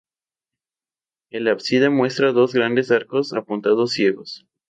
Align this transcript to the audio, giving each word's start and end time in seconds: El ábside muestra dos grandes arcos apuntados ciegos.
El 1.29 1.47
ábside 1.47 1.91
muestra 1.91 2.31
dos 2.31 2.55
grandes 2.55 2.89
arcos 2.89 3.33
apuntados 3.33 3.91
ciegos. 3.91 4.47